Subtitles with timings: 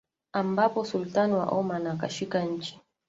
[0.33, 2.79] ambapo Sultan wa Oman akashika nchi